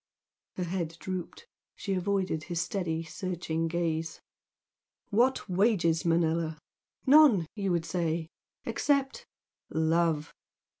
Her 0.55 0.63
head 0.63 0.97
drooped, 0.99 1.45
she 1.75 1.93
avoided 1.93 2.45
his 2.45 2.59
steady, 2.59 3.03
searching 3.03 3.67
gaze. 3.67 4.19
"What 5.11 5.47
wages, 5.47 6.05
Manella? 6.05 6.57
None, 7.05 7.45
you 7.53 7.71
would 7.71 7.85
say, 7.85 8.25
except 8.65 9.27
love! 9.69 10.33